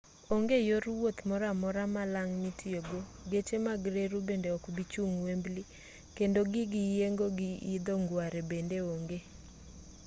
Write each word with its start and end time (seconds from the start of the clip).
onge 0.33 0.57
yor 0.69 0.85
wuoth 0.97 1.21
moro 1.29 1.45
amora 1.53 1.83
malang' 1.95 2.35
mitiyogo 2.43 2.99
geche 3.31 3.57
mag 3.67 3.81
reru 3.95 4.17
bende 4.27 4.49
okbi 4.57 4.81
chung' 4.91 5.17
wembley 5.25 5.63
kendo 6.17 6.39
gig 6.53 6.71
yiengo 6.95 7.27
gi 7.37 7.51
idho 7.75 7.93
ngware 8.01 8.39
bende 8.51 8.77
onge 8.93 9.17